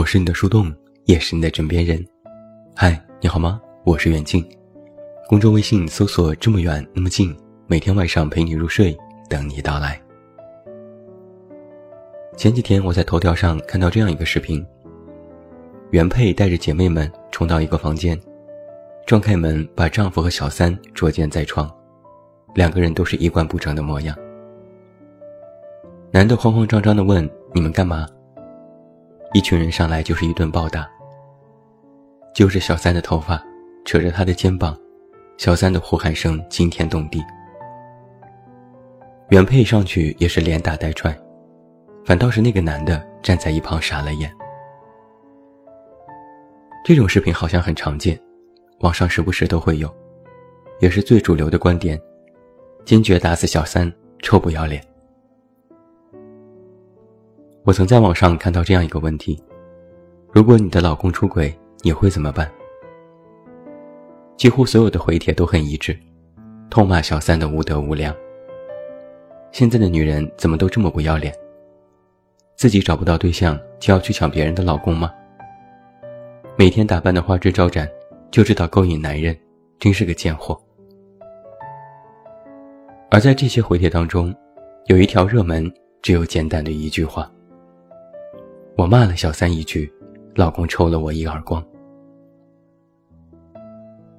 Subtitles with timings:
[0.00, 0.74] 我是你的树洞，
[1.04, 2.02] 也是你的枕边人。
[2.74, 3.60] 嗨，你好吗？
[3.84, 4.42] 我是远近。
[5.28, 7.36] 公众微信搜索“这么远那么近”，
[7.68, 8.96] 每天晚上陪你入睡，
[9.28, 10.00] 等你到来。
[12.34, 14.66] 前几天我在头条上看到这样一个视频：
[15.90, 18.18] 原配带着姐妹们冲到一个房间，
[19.04, 21.70] 撞开门，把丈夫和小三捉奸在床，
[22.54, 24.16] 两个人都是衣冠不整的模样。
[26.10, 28.08] 男的慌慌张张地问：“你们干嘛？”
[29.32, 30.88] 一群人上来就是一顿暴打，
[32.34, 33.40] 揪着小三的头发，
[33.84, 34.76] 扯着他的肩膀，
[35.38, 37.22] 小三的呼喊声惊天动地。
[39.28, 41.16] 原配上去也是连打带踹，
[42.04, 44.34] 反倒是那个男的站在一旁傻了眼。
[46.84, 48.20] 这种视频好像很常见，
[48.80, 49.88] 网上时不时都会有，
[50.80, 51.96] 也是最主流的观点：
[52.84, 54.82] 坚决打死小三，臭不要脸。
[57.62, 59.38] 我曾在网上看到这样一个问题：
[60.32, 62.50] 如果你的老公出轨，你会怎么办？
[64.38, 65.94] 几乎所有的回帖都很一致，
[66.70, 68.14] 痛骂小三的无德无良。
[69.52, 71.34] 现在的女人怎么都这么不要脸？
[72.56, 75.12] 自己找不到对象就要去抢别人的老公吗？
[76.56, 77.86] 每天打扮的花枝招展，
[78.30, 79.38] 就知道勾引男人，
[79.78, 80.58] 真是个贱货。
[83.10, 84.34] 而在这些回帖当中，
[84.86, 87.30] 有一条热门，只有简短的一句话。
[88.80, 89.92] 我骂了小三一句，
[90.34, 91.62] 老公抽了我一耳光。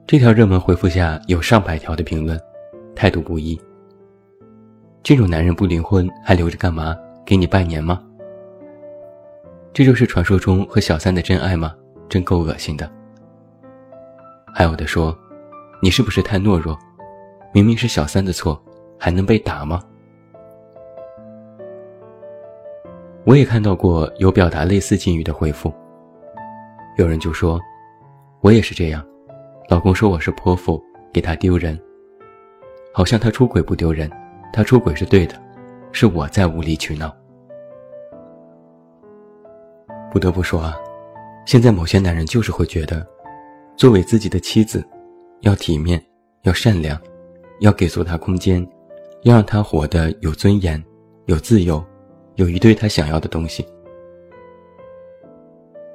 [0.05, 2.39] 这条热门回复下有上百条的评论，
[2.95, 3.59] 态度不一。
[5.01, 6.95] 这种男人不离婚还留着干嘛？
[7.25, 8.03] 给你拜年吗？
[9.73, 11.73] 这就是传说中和小三的真爱吗？
[12.07, 12.87] 真够恶心的。
[14.53, 15.17] 还有的说，
[15.81, 16.77] 你是不是太懦弱？
[17.51, 18.63] 明明是小三的错，
[18.99, 19.81] 还能被打吗？
[23.31, 25.73] 我也看到过有表达类似境遇的回复，
[26.97, 27.57] 有人就说
[28.43, 29.01] ：“我也是这样，
[29.69, 30.83] 老公说我是泼妇，
[31.13, 31.79] 给他丢人。
[32.93, 34.11] 好像他出轨不丢人，
[34.51, 35.41] 他出轨是对的，
[35.93, 37.09] 是我在无理取闹。”
[40.11, 40.75] 不得不说啊，
[41.45, 43.07] 现在某些男人就是会觉得，
[43.77, 44.85] 作为自己的妻子，
[45.39, 46.03] 要体面，
[46.41, 46.99] 要善良，
[47.61, 48.61] 要给足他空间，
[49.23, 50.83] 要让他活得有尊严，
[51.27, 51.81] 有自由。
[52.41, 53.63] 有一堆他想要的东西，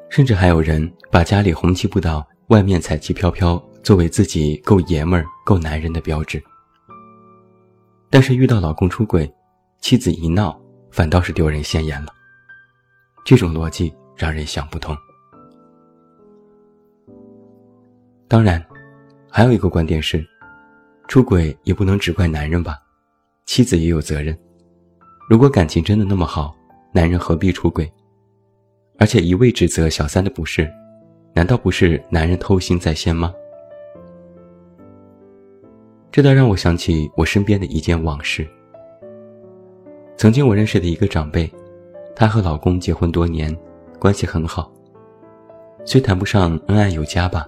[0.09, 6.41] 甚至还有人把家里红旗不倒，外面彩旗飘飘作为自己够爷们儿、够男人的标志。
[8.11, 9.29] 但是遇到老公出轨，
[9.81, 10.57] 妻子一闹，
[10.93, 12.13] 反倒是丢人现眼了。
[13.25, 14.97] 这种逻辑让人想不通。
[18.29, 18.65] 当然，
[19.29, 20.25] 还有一个观点是，
[21.09, 22.79] 出轨也不能只怪男人吧，
[23.47, 24.39] 妻子也有责任。
[25.29, 26.57] 如果感情真的那么好，
[26.93, 27.93] 男人何必出轨？
[28.97, 30.73] 而且一味指责小三的不是，
[31.35, 33.35] 难道不是男人偷腥在先吗？
[36.13, 38.47] 这倒让我想起我身边的一件往事。
[40.17, 41.53] 曾经我认识的一个长辈，
[42.15, 43.55] 她和老公结婚多年，
[43.99, 44.73] 关系很好，
[45.85, 47.45] 虽谈不上恩爱有加吧，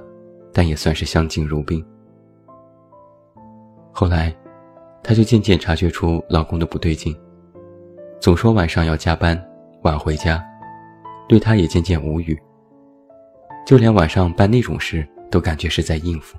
[0.53, 1.83] 但也算是相敬如宾。
[3.93, 4.35] 后来，
[5.01, 7.17] 她就渐渐察觉出老公的不对劲。
[8.21, 9.41] 总说晚上要加班，
[9.83, 10.45] 晚回家，
[11.29, 12.37] 对他也渐渐无语。
[13.65, 16.37] 就连晚上办那种事，都感觉是在应付。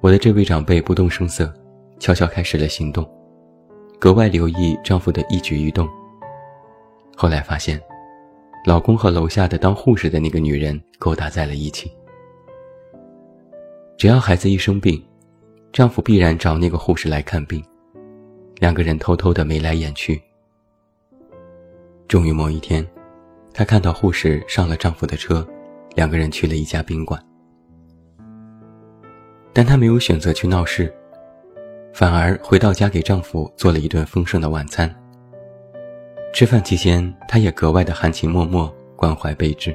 [0.00, 1.52] 我的这位长辈不动声色，
[1.98, 3.08] 悄悄开始了行动，
[4.00, 5.88] 格外留意丈夫的一举一动。
[7.14, 7.80] 后来发现，
[8.64, 11.92] 老公和楼下的当护士的那个女人勾搭在了一起。
[13.98, 15.00] 只要孩子一生病，
[15.70, 17.62] 丈夫必然找那个护士来看病。
[18.62, 20.22] 两个人偷偷的眉来眼去。
[22.06, 22.86] 终于某一天，
[23.52, 25.44] 她看到护士上了丈夫的车，
[25.96, 27.20] 两个人去了一家宾馆。
[29.52, 30.94] 但她没有选择去闹事，
[31.92, 34.88] 反而回到家给丈夫做了一顿丰盛的晚餐。
[36.32, 39.74] 吃饭期间，她也格外的含情脉脉，关怀备至。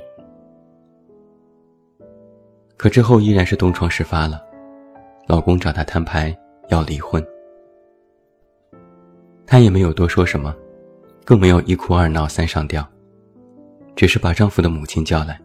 [2.78, 4.42] 可之后依然是东窗事发了，
[5.28, 6.34] 老公找她摊牌
[6.70, 7.22] 要离婚。
[9.48, 10.54] 她也没有多说什么，
[11.24, 12.86] 更没有一哭二闹三上吊，
[13.96, 15.40] 只是把丈夫的母亲叫来。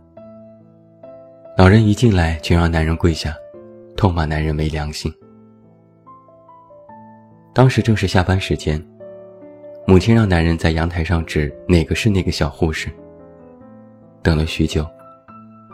[1.57, 3.33] 老人一进来就让男人跪下，
[3.97, 5.13] 痛骂男人没良心。
[7.55, 8.85] 当时正是下班时间，
[9.87, 12.91] 母亲让男人在阳台上指哪个是那个小护士。
[14.21, 14.85] 等了许久，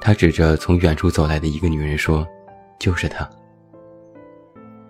[0.02, 2.26] 他指着从远处走来的一个女人说
[2.78, 3.26] ：“就是她。”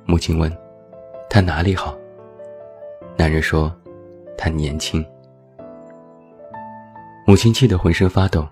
[0.06, 0.50] 母亲问
[1.30, 1.96] ：“她哪里好？”
[3.18, 3.74] 男人说
[4.38, 5.04] ：“他年轻。”
[7.26, 8.46] 母亲气得浑身发抖。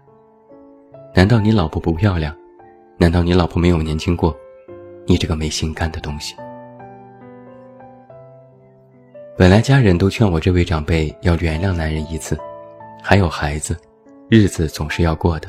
[1.15, 2.37] 难道你老婆不漂亮？
[2.99, 4.37] 难道你老婆没有年轻过？
[5.07, 6.35] 你这个没心肝的东西！
[9.39, 12.37] 本来家人都劝我这位长辈要原谅男人一次，
[13.01, 13.77] 还有孩子，
[14.29, 15.49] 日子总是要过的。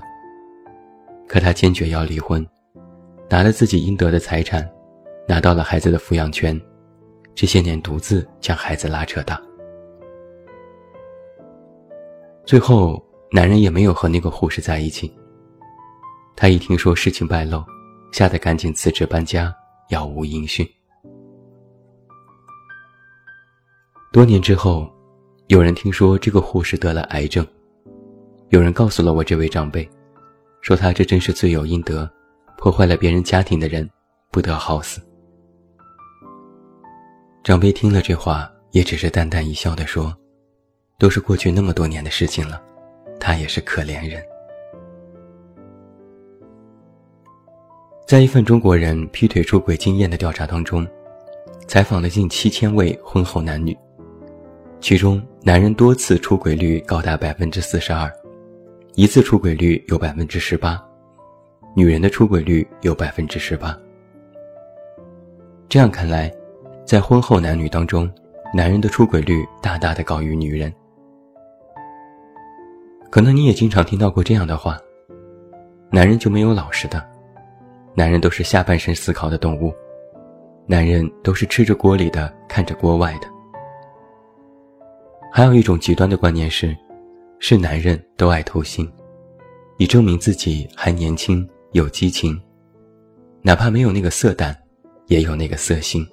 [1.27, 2.45] 可他坚决要离婚，
[3.27, 4.69] 拿了自己应得的财产，
[5.27, 6.61] 拿到了孩子的抚养权，
[7.37, 9.39] 这些年独自将孩子拉扯大。
[12.43, 12.99] 最后，
[13.31, 15.15] 男人也没有和那个护士在一起。
[16.35, 17.63] 他一听说事情败露，
[18.11, 19.55] 吓得赶紧辞职搬家，
[19.89, 20.67] 杳无音讯。
[24.11, 24.91] 多年之后，
[25.45, 27.45] 有人听说这个护士得了癌症，
[28.49, 29.87] 有人告诉了我这位长辈，
[30.61, 32.11] 说他这真是罪有应得，
[32.57, 33.87] 破坏了别人家庭的人，
[34.31, 34.99] 不得好死。
[37.47, 40.13] 长辈听了这话，也只是淡淡一笑的说
[40.99, 42.61] ：“都是过去那么多年的事情了，
[43.21, 44.21] 他也是可怜人。”
[48.05, 50.85] 在一份中国人劈腿出轨经验的调查当中，
[51.69, 53.73] 采访了近七千位婚后男女。
[54.81, 58.11] 其中，男人多次出轨率高达百分之四十二，
[58.95, 60.77] 一次出轨率有百分之十八，
[61.73, 63.73] 女人的出轨率有百分之十八。
[65.69, 66.29] 这样看来，
[66.87, 68.09] 在婚后男女当中，
[68.53, 70.73] 男人的出轨率大大的高于女人。
[73.09, 74.79] 可能你也经常听到过这样的话：
[75.91, 77.05] 男人就没有老实的，
[77.93, 79.73] 男人都是下半身思考的动物，
[80.65, 83.27] 男人都是吃着锅里的，看着锅外的。
[85.29, 86.73] 还有一种极端的观念是，
[87.37, 88.89] 是男人都爱偷腥，
[89.75, 92.41] 以证明自己还年轻有激情，
[93.41, 94.55] 哪怕没有那个色胆，
[95.07, 96.07] 也有那个色心。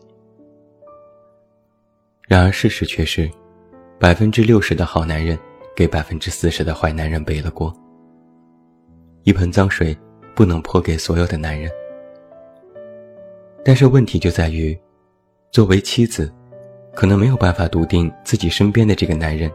[2.27, 3.31] 然而事实却是，
[3.99, 5.39] 百分之六十的好男人
[5.77, 7.73] 给百分之四十的坏男人背了锅。
[9.23, 9.97] 一盆脏水
[10.35, 11.71] 不能泼给所有的男人，
[13.65, 14.79] 但是问题就在于，
[15.51, 16.33] 作为妻子。
[16.97, 19.51] 可能没有办法笃定自己身边的这个男人，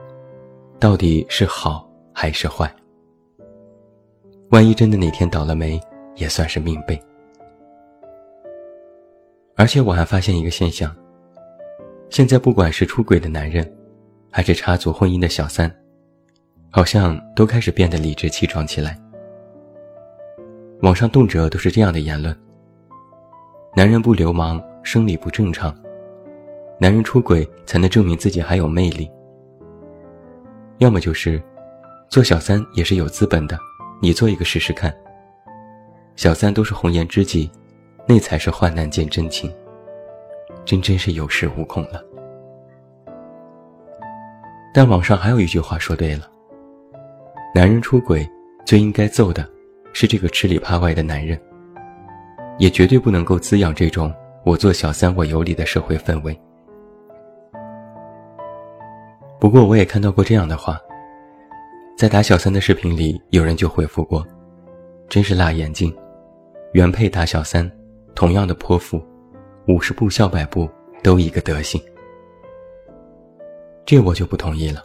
[0.77, 2.69] 到底是好还是坏。
[4.49, 5.79] 万一真的哪天倒了霉，
[6.15, 7.01] 也算是命背。
[9.55, 10.93] 而且我还发现一个现象：
[12.09, 13.71] 现在不管是出轨的男人，
[14.31, 15.73] 还是插足婚姻的小三，
[16.71, 18.99] 好像都开始变得理直气壮起来。
[20.81, 22.35] 网上动辄都是这样的言论：
[23.75, 25.75] 男人不流氓，生理不正常。
[26.79, 29.09] 男人出轨才能证明自己还有魅力，
[30.77, 31.41] 要么就是
[32.09, 33.59] 做小三也是有资本的，
[34.01, 34.93] 你做一个试试看。
[36.15, 37.51] 小三都是红颜知己，
[38.07, 39.53] 那才是患难见真情，
[40.69, 41.99] 真真是有恃无恐了。
[44.71, 46.29] 但网上还有一句话说对了：
[47.55, 48.29] 男人出轨
[48.67, 49.49] 最应该揍的，
[49.93, 51.41] 是这个吃里扒外的男人，
[52.59, 54.13] 也绝对不能够滋养这种
[54.45, 56.39] 我做小三我有理的社会氛围。
[59.39, 60.77] 不过我也看到过这样的话，
[61.97, 64.23] 在打小三的视频里，有人就回复过
[65.09, 65.91] ：“真是辣眼睛，
[66.73, 67.67] 原配打小三，
[68.13, 69.03] 同样的泼妇，
[69.69, 70.67] 五十步笑百步
[71.03, 71.79] 都一个德行。”
[73.85, 74.83] 这我就不同意了。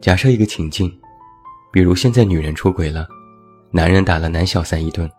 [0.00, 0.92] 假设一个情境，
[1.72, 3.08] 比如现在女人出轨了，
[3.70, 5.10] 男人打了男小三一顿，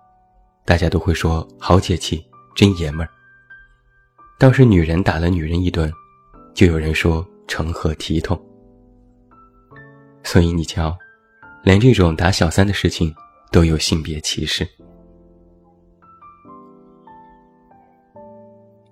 [0.66, 2.24] 大家都会说好解气，
[2.56, 3.10] 真爷们儿。
[4.40, 5.92] 倒是女人打了女人一顿，
[6.54, 7.28] 就有人说。
[7.48, 8.44] 成何体统？
[10.24, 10.98] 所以你瞧，
[11.64, 13.14] 连这种打小三的事情
[13.52, 14.68] 都有性别歧视。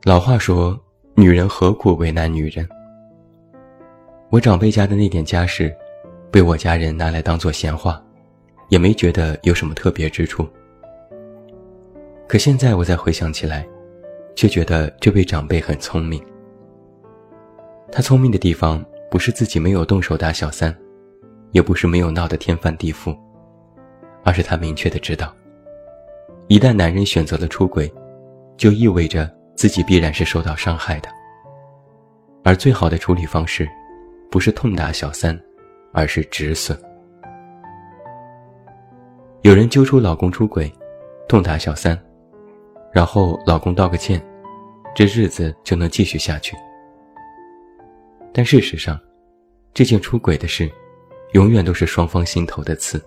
[0.05, 0.77] 老话说
[1.15, 2.67] ：“女人何苦为难女人？”
[4.29, 5.73] 我长辈家的那点家事，
[6.29, 8.03] 被我家人拿来当做闲话，
[8.67, 10.45] 也没觉得有什么特别之处。
[12.27, 13.65] 可现在我再回想起来，
[14.35, 16.21] 却觉得这位长辈很聪明。
[17.89, 20.75] 他聪明的地方，不是自己没有动手打小三，
[21.53, 23.17] 也不是没有闹得天翻地覆，
[24.21, 25.33] 而是他明确的知道，
[26.49, 27.89] 一旦男人选择了出轨，
[28.57, 31.09] 就意味着自己必然是受到伤害的。
[32.43, 33.67] 而最好的处理方式，
[34.29, 35.39] 不是痛打小三，
[35.91, 36.77] 而是止损。
[39.41, 40.71] 有人揪出老公出轨，
[41.27, 41.97] 痛打小三，
[42.91, 44.21] 然后老公道个歉，
[44.95, 46.55] 这日子就能继续下去。
[48.33, 48.99] 但事实上，
[49.73, 50.71] 这件出轨的事，
[51.33, 53.03] 永远都是双方心头的刺。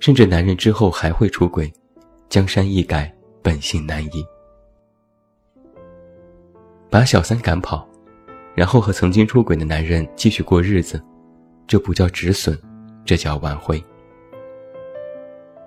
[0.00, 1.72] 甚至男人之后还会出轨，
[2.28, 3.12] 江山易改，
[3.42, 4.24] 本性难移。
[6.94, 7.84] 把小三赶跑，
[8.54, 11.02] 然后和曾经出轨的男人继续过日子，
[11.66, 12.56] 这不叫止损，
[13.04, 13.82] 这叫挽回。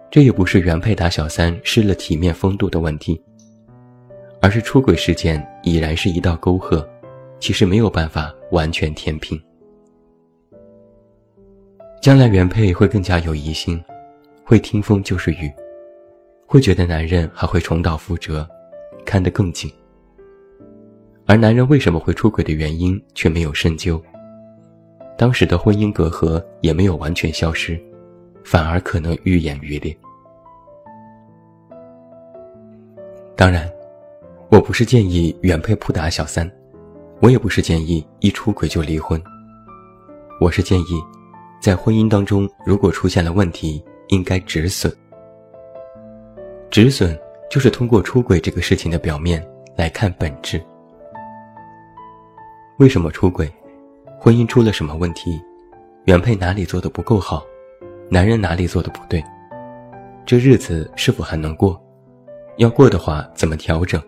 [0.09, 3.21] 这也不是原配打小三失了体面风度的问题，
[4.41, 6.87] 而是出轨事件已然是一道沟壑，
[7.41, 9.37] 其实没有办法完全填平。
[12.01, 13.83] 将来原配会更加有疑心，
[14.45, 15.51] 会听风就是雨，
[16.45, 18.49] 会觉得男人还会重蹈覆辙，
[19.05, 19.69] 看得更紧。
[21.27, 24.01] 而男人为什么会出轨的原因却没有深究，
[25.17, 27.79] 当时的婚姻隔阂也没有完全消失。
[28.45, 29.93] 反而可能愈演愈烈。
[33.35, 33.69] 当然，
[34.47, 36.49] 我不是建议原配扑打小三，
[37.19, 39.21] 我也不是建议一出轨就离婚。
[40.39, 41.03] 我是建议，
[41.61, 44.89] 在婚姻当中，如果出现了问题，应该止损。
[46.71, 47.19] 止损
[47.51, 50.63] 就是通过出轨这个事情的表面来看本质。
[52.77, 53.51] 为什么出轨？
[54.19, 55.41] 婚姻出了什么问题？
[56.05, 57.43] 原配哪里做的不够好？
[58.07, 59.23] 男人哪里做的不对？
[60.27, 61.81] 这日子是否还能过？
[62.57, 63.99] 要过的话，怎么调整？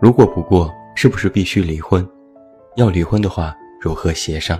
[0.00, 2.08] 如果不过，是不是必须离婚？
[2.76, 4.58] 要离婚的话，如何协商？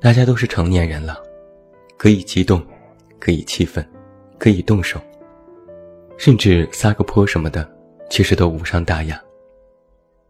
[0.00, 1.22] 大家都是成年人了，
[1.98, 2.62] 可以激动，
[3.18, 3.86] 可以气愤，
[4.38, 4.98] 可以动手，
[6.16, 7.70] 甚至撒个泼什么的，
[8.08, 9.20] 其实都无伤大雅。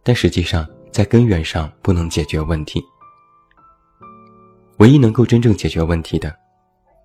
[0.05, 2.85] 但实际上，在根源上不能解决问题。
[4.79, 6.35] 唯一能够真正解决问题的，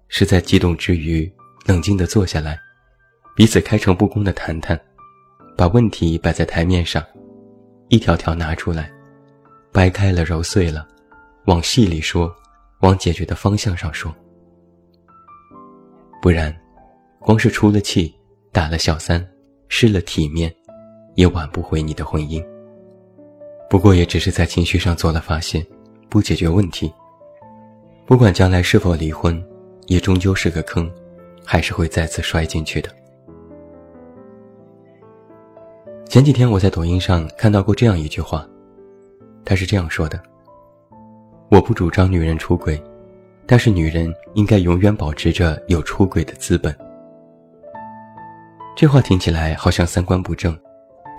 [0.10, 1.32] 是在激动之余
[1.65, 2.60] 冷静地坐下来，
[3.36, 4.79] 彼此开诚布公地谈谈，
[5.56, 7.01] 把问题摆在台面上，
[7.88, 8.91] 一条条拿出来，
[9.72, 10.86] 掰开了揉碎了，
[11.46, 12.36] 往细里说，
[12.82, 14.13] 往解决的方向上说。
[16.22, 16.53] 不然，
[17.20, 18.13] 光是出了气，
[18.51, 19.25] 打了小三，
[19.70, 20.53] 失了体面，
[21.15, 22.44] 也挽不回你的婚姻。
[23.70, 25.64] 不过也只是在情绪上做了发泄，
[26.10, 26.92] 不解决问题。
[28.06, 29.42] 不管将来是否离婚，
[29.86, 30.92] 也终究是个坑，
[31.46, 32.90] 还是会再次摔进去的。
[36.08, 38.44] 前几天我在抖音上看到过这样一句话，
[39.46, 40.20] 他是这样说的
[41.52, 42.82] ：“我不主张女人出轨，
[43.46, 46.76] 但是女人应该永远保持着有出轨的资本。”
[48.76, 50.58] 这话听起来好像三观不正，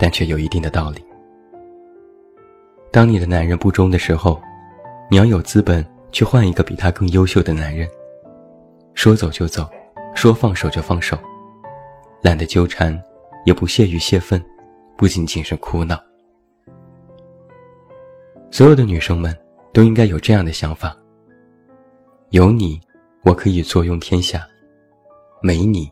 [0.00, 1.04] 但却有一定的道理。
[2.90, 4.40] 当你的男人不忠的时候，
[5.10, 5.84] 你要有资本。
[6.12, 7.88] 去换一个比他更优秀的男人，
[8.94, 9.70] 说走就走，
[10.12, 11.16] 说放手就放手，
[12.20, 13.00] 懒得纠缠，
[13.46, 14.44] 也不屑于泄愤，
[14.96, 15.96] 不仅仅是哭闹。
[18.50, 19.32] 所有的女生们
[19.72, 20.96] 都应该有这样的想法：
[22.30, 22.80] 有你，
[23.22, 24.40] 我可以坐拥天下；
[25.40, 25.88] 没你，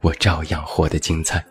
[0.00, 1.44] 我照样活得精彩。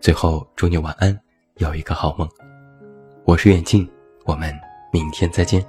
[0.00, 1.14] 最后，祝你晚安，
[1.60, 2.26] 有一个好梦。
[3.26, 3.86] 我是远近，
[4.24, 4.50] 我们。
[4.90, 5.62] 明天再见。